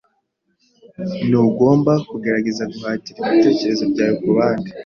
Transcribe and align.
Ntugomba 1.27 1.93
kugerageza 2.09 2.63
guhatira 2.73 3.19
ibitekerezo 3.33 3.83
byawe 3.91 4.15
kubandi. 4.23 4.69